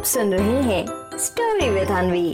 आप 0.00 0.06
सुन 0.06 0.32
रहे 0.34 0.60
हैं 0.62 1.18
स्टोरी 1.18 1.68
विद 1.70 1.88
अनवी 1.88 2.30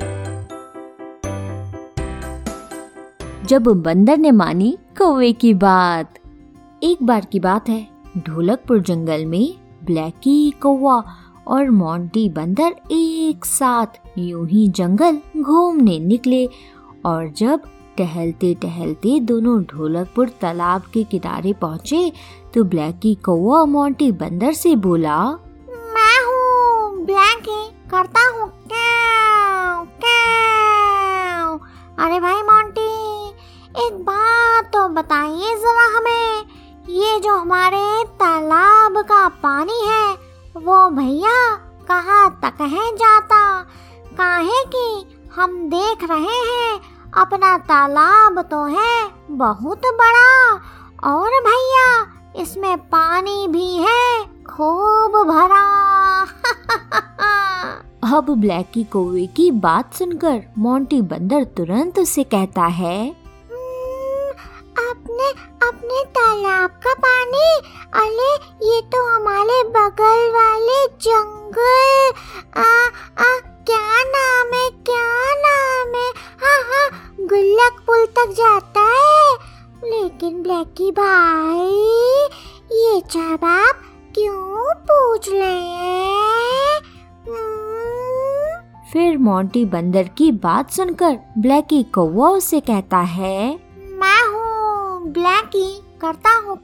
जब 3.47 3.63
बंदर 3.63 4.19
ने 4.19 4.31
मानी 4.31 4.71
कौवे 4.99 5.33
की 5.33 5.55
बात। 5.55 6.19
एक 6.83 7.03
बार 7.03 7.25
की 7.25 7.41
बात 7.41 7.69
है, 7.69 7.87
ढोलकपुर 8.19 8.81
जंगल 8.81 9.25
में 9.27 9.55
ब्लैकी 9.85 10.51
कौवा 10.51 11.03
और 11.47 11.71
मोंटी 11.71 12.29
बंदर 12.29 12.77
एक 12.93 13.45
साथ 13.45 13.99
यूँ 14.19 14.47
ही 14.49 14.69
जंगल 14.69 15.19
घूमने 15.43 15.99
निकले 15.99 16.47
और 17.07 17.29
जब 17.37 17.63
टहलते 17.99 18.55
टहलते 18.55 19.19
दोनों 19.21 19.63
ढोलकपुर 19.65 20.29
तालाब 20.41 20.83
के 20.95 21.05
किनारे 21.05 21.53
पहुँचे 21.53 22.13
तो 22.55 22.65
ब्लैकी 22.65 23.15
कौवा 23.15 23.65
मोंटी 23.65 24.13
बंदर 24.13 24.53
से 24.53 24.77
बोला 24.77 25.19
करता 27.91 28.29
हूँ। 28.29 28.67
अरे 31.99 32.21
भाई 32.21 32.43
मोंटी 32.43 33.29
एक 33.87 33.93
बात 33.95 34.65
तो 34.65 34.89
बताइए 34.89 35.57
जरा 35.57 35.99
हमें। 35.99 36.45
ये 36.89 37.21
जो 37.21 37.37
हमारे 37.37 38.05
तालाब 38.05 39.05
का 39.05 39.29
पानी 39.29 39.81
है, 39.81 40.15
वो 40.57 40.91
भैया 40.91 41.55
कहाँ 41.89 42.41
तक 42.45 42.61
है 42.61 42.97
जाता? 42.97 43.63
काहे 44.19 44.65
कि 44.65 45.19
हम 45.37 45.69
देख 45.69 45.99
रहे 46.11 46.53
हैं, 46.53 46.81
अपना 47.17 47.59
तालाब 47.59 48.43
तो 48.43 48.65
है 48.65 49.09
बहुत 49.31 49.79
बड़ा। 49.79 50.55
और 51.13 51.31
भैया, 51.31 52.07
इसमें 52.43 52.79
पानी 52.79 53.49
भी 53.49 53.77
है 53.77 54.25
खूब 54.25 55.25
भरा। 55.25 55.67
अब 58.07 58.31
ब्लैकी 58.41 58.83
कौवे 58.93 59.27
की 59.37 59.51
बात 59.65 59.95
सुनकर 59.95 60.43
मोंटी 60.65 61.01
बंदर 61.13 61.45
तुरंत 61.57 61.99
उसे 61.99 62.23
कहता 62.35 62.65
है 62.81 62.99
हम्म, 63.07 64.31
अपने 64.91 65.29
अपने 65.69 66.05
तालाब 66.19 66.71
का 66.85 66.93
पानी 67.07 67.49
अरे 68.03 68.31
ये 68.69 68.81
तो 68.95 69.03
हमारे 69.09 69.63
बगल 69.79 70.29
वाले 70.37 70.79
जंगल 71.07 72.13
आ, 72.57 72.69
आ, 73.25 73.39
क्या 73.71 74.03
नाम 74.13 74.55
है 74.55 74.69
क्या 74.91 75.35
नाम 75.47 75.95
है 75.97 76.09
हाँ 76.45 76.59
हाँ 76.71 76.89
गुल्लक 77.33 77.83
पुल 77.87 78.07
तक 78.19 78.35
जाता 78.39 78.87
है 78.93 79.91
लेकिन 79.91 80.43
ब्लैकी 80.43 80.91
भाई 80.99 81.69
ये 82.77 83.01
जवाब 83.13 83.83
क्यों 84.15 84.75
पूछ 84.91 85.29
रहे 85.29 86.75
हम्म? 87.29 87.76
फिर 88.97 89.17
मोंटी 89.19 89.65
बंदर 89.65 90.07
की 90.19 90.31
बात 90.35 90.71
सुनकर 90.71 91.17
ब्लैकी 91.39 91.83
कौवा 91.95 92.29
उसे 92.31 92.61
कहता 92.61 92.99
है, 92.99 93.41
मैं 93.93 94.23
हूँ 94.29 95.13
ब्लैकी, 95.13 95.67
करता 96.01 96.31
हूँ 96.37 96.57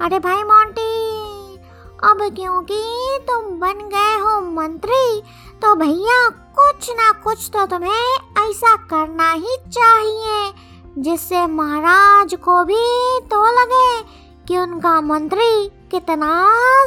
अरे 0.00 0.18
भाई 0.18 0.42
मोंटी, 0.42 1.56
अब 2.04 2.20
क्योंकि 2.36 2.82
तुम 3.28 3.48
बन 3.60 3.80
गए 3.94 4.18
हो 4.20 4.40
मंत्री 4.52 5.20
तो 5.62 5.74
भैया 5.74 6.18
कुछ 6.58 6.90
ना 6.90 7.10
कुछ 7.24 7.48
तो 7.52 7.64
तुम्हें 7.66 8.44
ऐसा 8.44 8.74
करना 8.90 9.30
ही 9.32 9.56
चाहिए, 9.68 10.52
जिससे 10.98 11.46
महाराज 11.54 12.34
को 12.44 12.62
भी 12.64 12.84
तो 13.30 13.44
लगे 13.60 14.02
कि 14.48 14.58
उनका 14.58 15.00
मंत्री 15.02 15.50
कितना 15.90 16.34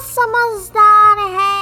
समझदार 0.10 1.28
है। 1.32 1.59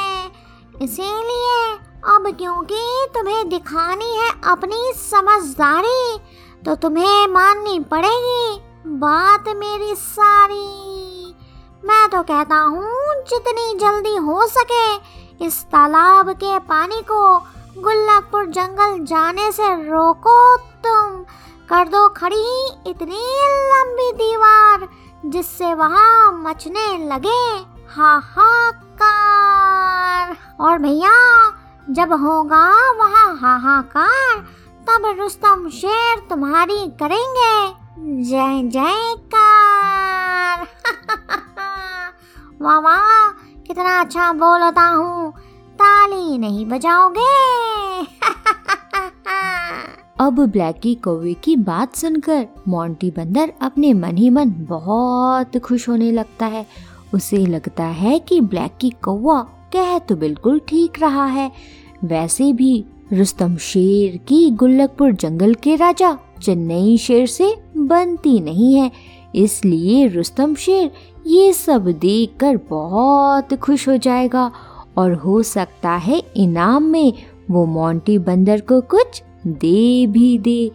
इसीलिए 0.81 1.61
अब 2.07 2.25
क्योंकि 2.37 3.07
तुम्हें 3.13 3.49
दिखानी 3.49 4.11
है 4.15 4.29
अपनी 4.51 4.91
समझदारी 4.95 6.17
तो 6.65 6.75
तुम्हें 6.75 7.27
माननी 7.27 7.79
पड़ेगी 7.91 8.59
बात 8.99 9.47
मेरी 9.57 9.95
सारी। 9.95 11.35
मैं 11.83 12.09
तो 12.09 12.21
कहता 12.23 12.57
हूँ, 12.57 13.23
जितनी 13.29 13.73
जल्दी 13.79 14.15
हो 14.17 14.45
सके 14.47 15.45
इस 15.45 15.55
तालाब 15.63 16.31
के 16.33 16.57
पानी 16.59 17.01
को 17.01 17.21
गुल्लकपुर 17.81 18.45
जंगल 18.49 19.03
जाने 19.05 19.51
से 19.51 19.67
रोको 19.83 20.57
तुम। 20.57 21.23
कर 21.69 21.87
दो 21.87 22.07
खड़ी 22.09 22.47
इतनी 22.89 23.23
लंबी 23.71 24.11
दीवार 24.17 24.87
जिससे 25.25 25.73
वहाँ 25.73 26.31
मचने 26.43 26.87
लगे। 27.07 27.41
हाहाकार 27.89 28.46
और 30.59 30.77
भैया, 30.77 31.51
जब 31.89 32.13
होगा 32.13 32.91
वहाँ 32.91 33.37
हाहाकार, 33.37 34.45
तब 34.89 35.19
रुस्तम 35.19 35.69
शेर 35.69 36.27
तुम्हारी 36.29 36.75
करेंगे। 36.75 37.73
जय, 38.23 38.69
जयकार। 38.69 40.61
वाह 42.61 42.79
वाह, 42.79 43.27
कितना 43.67 44.01
अच्छा 44.01 44.33
बोलता 44.33 44.81
हूँ। 44.81 45.33
ताली 45.75 46.37
नहीं 46.37 46.65
बजाओगे। 46.65 48.01
अब 50.19 50.45
ब्लैकी 50.45 50.95
कौवे 50.95 51.33
की 51.33 51.55
बात 51.55 51.95
सुनकर 51.95 52.47
मोंटी 52.67 53.11
बंदर 53.11 53.53
अपने 53.61 53.93
मन 53.93 54.17
ही 54.17 54.29
मन 54.29 54.49
बहुत 54.49 55.57
खुश 55.57 55.89
होने 55.89 56.11
लगता 56.11 56.45
है। 56.45 56.67
उसे 57.13 57.37
लगता 57.37 57.83
है 57.83 58.19
कि 58.19 58.41
ब्लैकी 58.41 58.89
कौवा 58.89 59.47
कह 59.77 59.97
तो 59.99 60.15
बिल्कुल 60.15 60.59
ठीक 60.59 61.01
रहा 61.01 61.25
है। 61.25 61.51
वैसे 62.03 62.51
भी 62.53 62.85
रुस्तम 63.13 63.55
शेर 63.57 64.17
की 64.17 64.49
गुल्लकपुर 64.51 65.11
जंगल 65.11 65.53
के 65.53 65.75
राजा 65.75 66.17
चेन्नई 66.41 66.97
शेर 66.97 67.27
से 67.27 67.53
बनती 67.77 68.39
नहीं 68.39 68.73
है, 68.75 68.91
इसलिए 69.35 70.07
रुस्तम 70.07 70.55
शेर 70.55 70.91
ये 71.27 71.53
सब 71.53 71.87
देखकर 72.01 72.57
बहुत 72.69 73.53
खुश 73.53 73.87
हो 73.89 73.97
जाएगा 73.97 74.51
और 74.97 75.13
हो 75.13 75.41
सकता 75.43 75.91
है 75.91 76.21
इनाम 76.37 76.83
में 76.83 77.13
वो 77.51 77.65
मोंटी 77.65 78.17
बंदर 78.17 78.61
को 78.61 78.81
कुछ 78.81 79.21
दे 79.47 80.07
भी 80.07 80.37
दे 80.39 80.71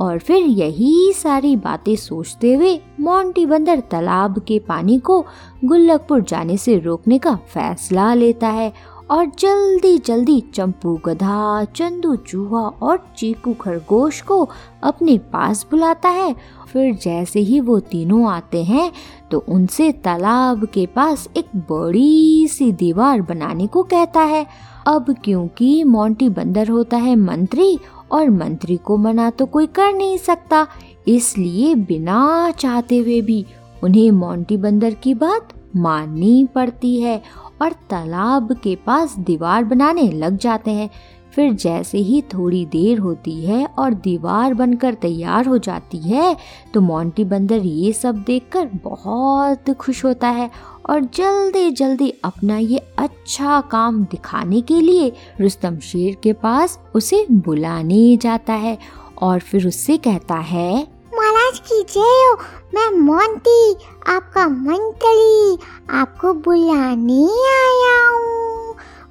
और 0.00 0.18
फिर 0.18 0.36
यही 0.36 1.12
सारी 1.12 1.54
बातें 1.56 1.94
सोचते 1.96 2.54
हुए 2.54 2.74
मोंटी 3.00 3.46
बंदर 3.46 3.80
तालाब 3.80 4.38
के 4.38 4.58
पानी 4.58 4.98
को 4.98 5.24
गुल्लकपुर 5.64 6.22
जाने 6.22 6.56
से 6.56 6.78
रोकने 6.78 7.18
का 7.18 7.34
फैसला 7.54 8.12
लेता 8.14 8.48
है 8.48 8.72
और 9.10 9.26
जल्दी 9.38 9.96
जल्दी 9.98 10.40
चंपू, 10.54 10.94
गधा, 11.04 11.64
चंदू, 11.64 12.14
चूहा 12.16 12.60
और 12.60 13.04
चीकू 13.18 13.52
खरगोश 13.54 14.20
को 14.20 14.48
अपने 14.82 15.16
पास 15.32 15.66
बुलाता 15.70 16.08
है। 16.08 16.34
फिर 16.72 16.94
जैसे 16.94 17.40
ही 17.40 17.60
वो 17.60 17.78
तीनों 17.80 18.30
आते 18.30 18.62
हैं 18.64 18.90
तो 19.30 19.44
उनसे 19.48 19.90
तालाब 20.04 20.64
के 20.64 20.86
पास 20.86 21.28
एक 21.36 21.56
बड़ी 21.70 22.48
सी 22.48 22.70
दीवार 22.72 23.22
बनाने 23.22 23.66
को 23.66 23.82
कहता 23.82 24.20
है। 24.20 24.46
अब 24.86 25.14
क्योंकि 25.24 25.84
मोंटी 25.84 26.28
बंदर 26.28 26.68
होता 26.68 26.96
है 26.96 27.14
मंत्री 27.16 27.78
और 28.12 28.30
मंत्री 28.30 28.76
को 28.76 28.96
मना 28.96 29.28
तो 29.30 29.46
कोई 29.46 29.66
कर 29.68 29.92
नहीं 29.92 30.16
सकता, 30.18 30.66
इसलिए 31.08 31.74
बिना 31.74 32.50
चाहते 32.50 32.98
हुए 32.98 33.20
भी 33.20 33.44
उन्हें 33.84 34.10
मोंटी 34.10 34.56
बंदर 34.56 34.94
की 34.94 35.14
बात 35.14 35.48
माननी 35.76 36.44
पड़ती 36.54 37.00
है 37.00 37.20
और 37.62 37.72
तालाब 37.90 38.52
के 38.54 38.74
पास 38.76 39.14
दीवार 39.18 39.64
बनाने 39.64 40.10
लग 40.12 40.36
जाते 40.36 40.70
हैं। 40.70 40.88
फिर 41.36 41.52
जैसे 41.52 41.98
ही 41.98 42.20
थोड़ी 42.34 42.64
देर 42.66 42.98
होती 42.98 43.34
है 43.44 43.64
और 43.78 43.94
दीवार 43.94 44.54
बनकर 44.54 44.94
तैयार 44.94 45.46
हो 45.46 45.58
जाती 45.58 45.98
है 45.98 46.36
तो 46.74 46.80
मोंटी 46.80 47.24
बंदर 47.24 47.56
ये 47.56 47.92
सब 47.92 48.22
देखकर 48.26 48.70
बहुत 48.84 49.70
खुश 49.70 50.04
होता 50.04 50.28
है 50.28 50.50
और 50.90 51.00
जल्दी 51.14 51.70
जल्दी 51.70 52.10
अपना 52.24 52.58
ये 52.58 52.78
अच्छा 52.98 53.60
काम 53.70 54.02
दिखाने 54.04 54.60
के 54.60 54.80
लिए 54.80 55.12
रुस्तम 55.40 55.78
शेर 55.78 56.16
के 56.22 56.32
पास 56.32 56.78
उसे 56.94 57.26
बुलाने 57.30 58.16
जाता 58.16 58.52
है 58.52 58.78
और 59.22 59.40
फिर 59.40 59.66
उससे 59.68 59.96
कहता 59.96 60.34
है, 60.34 60.72
महाराज 61.14 61.58
की 61.58 61.82
जय 61.82 62.00
हो, 62.00 62.36
मैं 62.74 62.88
मोंटी, 62.98 63.74
आपका 64.08 64.48
मंत्री, 64.48 65.58
आपको 65.90 66.32
बुलाने 66.32 67.22
आया 67.52 68.08
हूँ। 68.08 68.35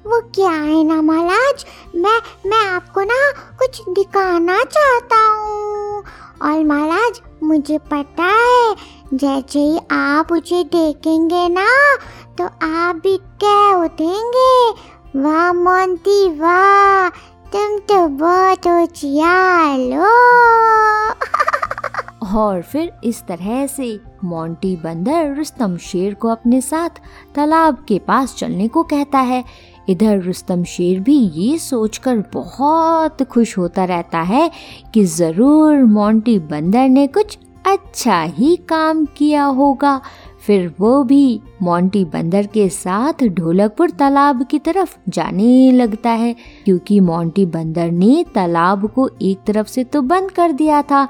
वो 0.06 0.20
क्या 0.34 0.50
है 0.50 0.84
ना 0.84 1.02
महाराज? 1.02 1.64
मैं 1.96 2.20
मैं 2.46 2.66
आपको 2.66 3.02
ना 3.02 3.30
कुछ 3.58 3.80
दिखाना 3.88 4.62
चाहता 4.64 5.16
हूँ। 5.26 6.02
और 6.42 6.64
महाराज, 6.64 7.20
मुझे 7.42 7.78
पता 7.78 8.24
है, 8.24 8.76
जैसे 9.14 9.58
ही 9.58 9.78
आप 9.90 10.32
उसे 10.32 10.64
देखेंगे 10.64 11.48
ना 11.48 11.66
तो 12.38 12.44
आप 12.66 12.96
भी 12.96 13.16
क्या 13.16 13.76
उठेंगे? 13.76 14.70
वाह 15.20 15.52
मोंटी 15.52 16.38
वाह, 16.38 17.08
तुम 17.52 17.78
तो 17.78 18.06
बहुत 18.08 18.66
होशियार 18.66 19.78
हो। 19.98 20.14
और 22.38 22.62
फिर 22.62 22.92
इस 23.04 23.22
तरह 23.22 23.66
से 23.66 24.00
मोंटी 24.24 24.76
बंदर 24.76 25.34
रुस्तम 25.36 25.76
शेर 25.76 26.14
को 26.14 26.28
अपने 26.28 26.60
साथ 26.60 26.90
तालाब 27.34 27.84
के 27.88 27.98
पास 27.98 28.34
चलने 28.34 28.68
को 28.68 28.82
कहता 28.82 29.18
है। 29.18 29.44
इधर 29.88 30.20
रुस्तम 30.20 30.62
शेर 30.64 31.00
भी 31.00 31.16
ये 31.34 31.56
सोचकर 31.58 32.22
बहुत 32.32 33.22
खुश 33.22 33.56
होता 33.58 33.84
रहता 33.84 34.20
है 34.22 34.50
कि 34.94 35.04
ज़रूर 35.06 35.82
मोंटी 35.86 36.38
बंदर 36.40 36.88
ने 36.88 37.06
कुछ 37.08 37.38
अच्छा 37.66 38.22
ही 38.22 38.54
काम 38.68 39.04
किया 39.16 39.44
होगा। 39.44 40.00
फिर 40.46 40.72
वो 40.80 41.02
भी 41.04 41.40
मोंटी 41.62 42.04
बंदर 42.04 42.46
के 42.46 42.68
साथ 42.68 43.24
ढोलकपुर 43.28 43.90
तालाब 43.90 44.44
की 44.44 44.58
तरफ़ 44.58 44.96
जाने 45.08 45.70
लगता 45.72 46.10
है, 46.10 46.34
क्योंकि 46.64 46.98
मोंटी 47.00 47.46
बंदर 47.46 47.90
ने 47.92 48.24
तालाब 48.34 48.86
को 48.88 49.08
एक 49.22 49.38
तरफ़ 49.46 49.68
से 49.68 49.84
तो 49.84 50.02
बंद 50.02 50.30
कर 50.30 50.52
दिया 50.52 50.82
था, 50.82 51.06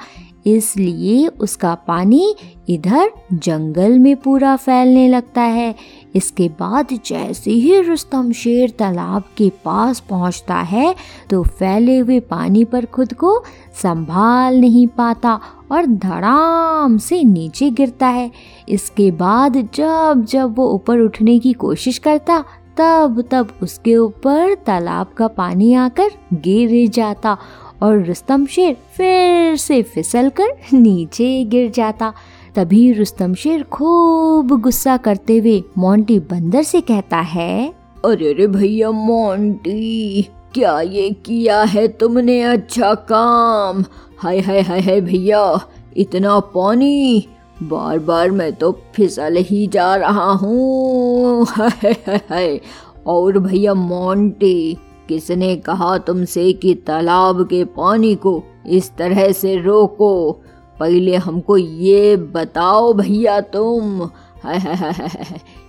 इसलिए 0.47 1.27
उसका 1.29 1.75
पानी 1.87 2.35
इधर 2.69 3.11
जंगल 3.35 3.99
में 3.99 4.17
पूरा 4.17 4.55
फैलने 4.57 5.09
लगता 5.09 5.43
है। 5.43 5.75
इसके 6.17 6.49
बाद 6.59 6.89
जैसे 7.07 7.51
ही 7.51 7.81
रुस्तम 7.81 8.31
शेर 8.33 8.71
तालाब 8.71 9.25
के 9.37 9.49
पास 9.65 10.01
पहुँचता 10.01 10.55
है 10.55 10.95
तो 11.31 11.43
फैले 11.43 11.99
हुए 11.99 12.19
पानी 12.27 12.65
पर 12.65 12.85
खुद 12.87 13.13
को 13.15 13.39
संभाल 13.83 14.61
नहीं 14.61 14.87
पाता 14.89 15.39
और 15.73 15.87
धड़ाम 15.87 16.97
से 16.99 17.23
नीचे 17.25 17.71
गिरता 17.71 18.07
है। 18.09 18.31
इसके 18.69 19.11
बाद 19.13 19.57
जब 19.75 20.25
जब 20.29 20.55
वो 20.57 20.69
ऊपर 20.71 21.01
उठने 21.01 21.39
की 21.39 21.53
कोशिश 21.55 21.99
करता, 21.99 22.45
तब 22.79 23.23
तब 23.31 23.53
उसके 23.63 23.97
ऊपर 23.97 24.55
तालाब 24.67 25.13
का 25.17 25.29
पानी 25.29 25.73
आकर 25.75 26.11
गिर 26.35 26.89
जाता 26.91 27.37
और 27.83 28.03
रुस्तम 28.05 28.47
शेर 28.47 28.77
फिर 28.97 29.57
से 29.57 29.83
फिसल 29.85 30.29
कर 30.31 30.57
नीचे 30.73 31.45
गिर 31.45 31.71
जाता। 31.71 32.13
तभी 32.57 32.93
रुस्तम 32.93 33.35
शेर 33.35 33.63
खूब 33.63 34.61
गुस्सा 34.61 34.97
करते 34.97 35.37
हुए 35.39 35.63
मोंटी 35.79 36.19
बंदर 36.19 36.63
से 36.63 36.81
कहता 36.81 37.17
है, 37.17 37.75
अरे 38.05 38.29
अरे 38.29 38.47
भैया 38.47 38.91
मोंटी, 38.91 40.23
क्या 40.55 40.81
ये 40.81 41.11
किया 41.11 41.63
है 41.63 41.87
तुमने 41.89 42.43
अच्छा 42.43 42.95
काम? 42.95 43.85
हाय 44.19 44.41
हाय 44.41 44.61
हाय 44.61 44.81
हाय 44.81 45.01
भैया, 45.01 45.61
इतना 45.97 46.39
पानी? 46.41 47.29
बार 47.63 47.99
बार 47.99 48.31
मैं 48.31 48.53
तो 48.53 48.71
फिसल 48.95 49.37
ही 49.37 49.67
जा 49.67 49.95
रहा 49.97 50.31
हूँ। 50.33 51.47
और 53.07 53.39
भैया 53.39 53.75
मोंटी, 53.75 54.79
किसने 55.09 55.57
कहा 55.57 55.97
तुमसे 55.99 56.53
कि 56.53 56.75
तालाब 56.75 57.47
के 57.47 57.65
पानी 57.65 58.15
को 58.15 58.43
इस 58.67 58.91
तरह 58.97 59.33
से 59.33 59.57
रोको? 59.57 60.43
पहले 60.81 61.17
हमको 61.17 61.57
ये 61.57 62.17
बताओ 62.17 62.93
भैया 62.93 63.41
तुम। 63.41 64.01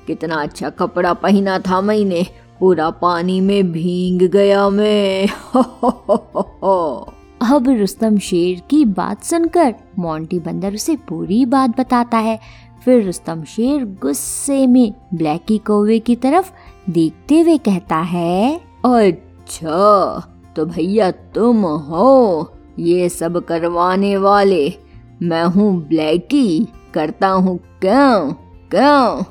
कितना 0.08 0.36
अच्छा 0.36 0.70
कपड़ा 0.70 1.14
पहना 1.14 1.60
था 1.60 1.82
मैंने। 1.82 2.26
पूरा 2.60 2.90
पानी 2.90 3.40
में 3.42 3.72
भींग 3.72 4.22
गया 4.22 4.70
मैं। 4.70 5.28
अब 7.44 7.70
रुस्तम 7.70 8.18
शेर 8.18 8.62
की 8.70 8.84
बात 8.86 9.24
सुनकर 9.24 9.74
मोंटी 10.00 10.40
बंदर 10.40 10.74
उसे 10.74 10.96
पूरी 11.10 11.46
बात 11.46 11.80
बताता 11.80 12.18
है। 12.18 12.40
फिर 12.86 13.06
रुस्तम 13.06 13.44
शेर 13.44 13.84
गुस्से 14.02 14.66
में 14.68 14.94
ब्लैकी 15.14 15.58
कौवे 15.58 16.00
की 16.00 16.16
तरफ़ 16.16 16.52
देखते 16.90 17.40
हुए 17.42 17.58
कहता 17.58 17.98
है 17.98 18.56
अच्छा 18.86 20.34
तो 20.56 20.66
भैया 20.66 21.12
तुम 21.36 21.66
हो 21.66 22.52
ये 22.80 23.10
सब 23.10 23.38
करवाने 23.46 24.18
वाले। 24.18 24.87
मैं 25.24 25.44
हूँ 25.44 25.88
ब्लैकी। 25.88 26.68
करता 26.94 27.28
हूँ 27.28 27.58
क्यों? 27.82 28.34
क्यों? 28.72 29.24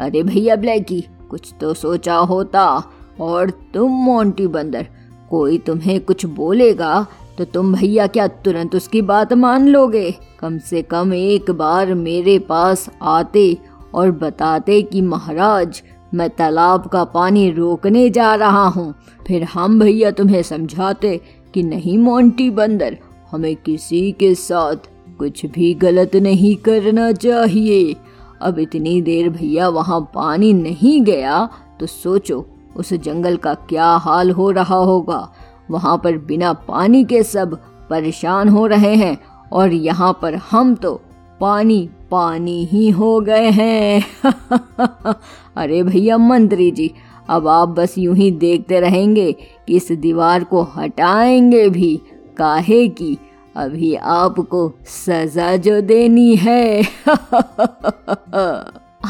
अरे 0.00 0.22
भैया 0.22 0.56
ब्लैकी, 0.56 1.04
कुछ 1.30 1.52
तो 1.60 1.74
सोचा 1.74 2.14
होता। 2.14 2.82
और 3.20 3.50
तुम, 3.50 3.90
मोंटी 3.90 4.46
बंदर, 4.46 4.86
कोई 5.30 5.58
तुम्हें 5.58 6.00
कुछ 6.00 6.26
बोलेगा 6.26 7.06
तो 7.38 7.44
तुम 7.44 7.74
भैया 7.74 8.06
क्या 8.06 8.26
तुरंत 8.26 8.74
उसकी 8.74 9.02
बात 9.02 9.32
मान 9.32 9.68
लोगे? 9.68 10.14
कम 10.38 10.58
से 10.58 10.82
कम 10.82 11.14
एक 11.14 11.50
बार 11.50 11.94
मेरे 11.94 12.38
पास 12.38 12.90
आते 13.02 13.56
और 13.94 14.10
बताते 14.10 14.82
कि 14.82 15.00
महाराज, 15.00 15.82
मैं 16.14 16.28
तालाब 16.30 16.86
का 16.86 17.04
पानी 17.04 17.50
रोकने 17.50 18.08
जा 18.10 18.34
रहा 18.34 18.66
हूँ। 18.66 18.94
फिर 19.26 19.44
हम 19.44 19.80
भैया 19.80 20.10
तुम्हें 20.10 20.42
समझाते 20.42 21.20
कि 21.54 21.62
नहीं, 21.62 21.98
मोंटी 21.98 22.50
बंदर, 22.50 22.98
हमें 23.30 23.56
किसी 23.56 24.12
के 24.12 24.34
साथ 24.34 24.88
कुछ 25.18 25.44
भी 25.46 25.72
गलत 25.74 26.16
नहीं 26.16 26.54
करना 26.56 27.10
चाहिए। 27.12 27.96
अब 28.42 28.58
इतनी 28.58 29.00
देर 29.02 29.28
भैया 29.28 29.68
वहाँ 29.68 30.00
पानी 30.14 30.52
नहीं 30.52 31.00
गया 31.02 31.48
तो 31.80 31.86
सोचो 31.86 32.44
उस 32.76 32.92
जंगल 32.94 33.36
का 33.36 33.54
क्या 33.54 33.86
हाल 33.86 34.30
हो 34.30 34.50
रहा 34.50 34.76
होगा। 34.76 35.28
वहाँ 35.70 35.96
पर 36.04 36.18
बिना 36.18 36.52
पानी 36.52 37.04
के 37.04 37.22
सब 37.22 37.54
परेशान 37.90 38.48
हो 38.48 38.66
रहे 38.66 38.94
हैं, 38.94 39.18
और 39.52 39.72
यहाँ 39.72 40.18
पर 40.22 40.34
हम 40.50 40.74
तो 40.74 40.94
पानी 41.40 41.88
पानी 42.10 42.64
ही 42.64 42.90
हो 42.90 43.20
गए 43.20 43.50
हैं। 43.50 44.04
अरे 45.56 45.82
भैया 45.82 46.18
मंत्री 46.18 46.70
जी, 46.70 46.90
अब 47.28 47.48
आप 47.48 47.68
बस 47.68 47.94
यूँ 47.98 48.16
ही 48.16 48.30
देखते 48.30 48.80
रहेंगे 48.80 49.32
कि 49.32 49.76
इस 49.76 49.92
दीवार 49.92 50.44
को 50.44 50.62
हटाएँगे 50.76 51.68
भी, 51.68 51.96
काहे 52.36 52.86
की? 52.88 53.18
अभी 53.56 53.94
आपको 53.94 54.72
सजा 54.86 55.56
जो 55.56 55.80
देनी 55.80 56.36
है। 56.36 56.82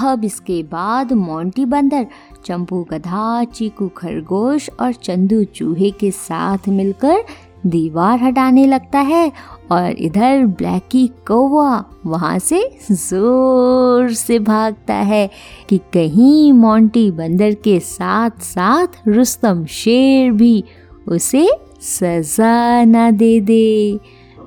अब 0.05 0.25
इसके 0.25 0.63
बाद 0.63 1.13
मोंटी 1.13 1.65
बंदर, 1.65 2.07
चंपू 2.45 2.83
गधा, 2.85 3.45
चीकू 3.45 3.89
खरगोश 3.89 4.71
और 4.81 4.93
चंदू 4.93 5.45
चूहे 5.45 5.91
के 5.91 6.11
साथ 6.11 6.59
मिलकर 6.69 7.25
दीवार 7.67 8.19
हटाने 8.19 8.67
लगता 8.67 8.99
है 8.99 9.33
और 9.73 9.91
इधर 9.91 10.47
ब्लैकी 10.47 11.07
कौवा 11.27 11.85
वहाँ 12.07 12.39
से 12.39 12.79
ज़ोर 12.91 14.13
से 14.13 14.39
भागता 14.39 14.95
है 14.95 15.31
कि 15.69 15.79
कहीं 15.79 16.53
मोंटी 16.53 17.11
बंदर 17.11 17.55
के 17.55 17.81
साथ 17.81 18.31
साथ 18.31 18.87
रुस्तम 19.09 19.65
शेर 19.67 20.33
भी 20.33 20.65
उसे 21.09 21.49
सजा 21.81 22.85
ना 22.85 23.11
दे 23.11 23.41
दे। 23.41 23.99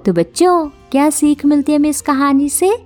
तो 0.08 0.14
बच्चों, 0.14 0.68
क्या 0.68 1.10
सीख 1.10 1.46
मिलती 1.46 1.72
है 1.72 1.78
हमें 1.78 1.90
इस 1.90 2.02
कहानी 2.02 2.50
से? 2.50 2.86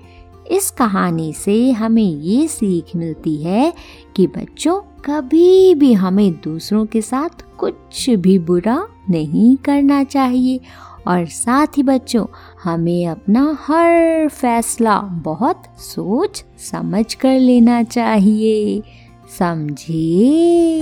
इस 0.51 0.71
कहानी 0.71 1.33
से 1.33 1.71
हमें 1.71 2.03
ये 2.03 2.47
सीख 2.47 2.95
मिलती 2.95 3.43
है 3.43 3.73
कि 4.15 4.27
बच्चों, 4.27 4.79
कभी 4.79 5.75
भी 5.75 5.93
हमें 5.93 6.31
दूसरों 6.33 6.85
के 6.85 7.01
साथ 7.01 7.57
कुछ 7.57 8.09
भी 8.09 8.39
बुरा 8.39 8.87
नहीं 9.09 9.57
करना 9.57 10.03
चाहिए। 10.03 10.59
और 11.07 11.25
साथ 11.25 11.67
ही 11.77 11.83
बच्चों, 11.83 12.25
हमें 12.63 13.07
अपना 13.07 13.57
हर 13.61 14.27
फैसला 14.27 14.99
बहुत 14.99 15.63
सोच 15.79 16.45
समझ 16.57 17.13
कर 17.13 17.39
लेना 17.39 17.83
चाहिए। 17.83 18.83
समझिए 19.39 20.81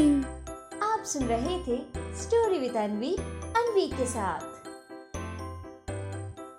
आप 0.84 1.03
सुन 1.05 1.24
रहे 1.24 1.60
थे 1.60 1.81
स्टोरी 2.22 2.60
विद 2.60 2.75
अनवी 2.75 3.15
अनवी 3.58 3.88
के 3.88 4.05
साथ। 4.05 4.49